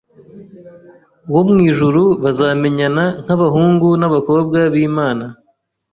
[1.33, 5.25] wo mu ijuru bazamenyana nk’abahungu n’abakobwa b’Imana.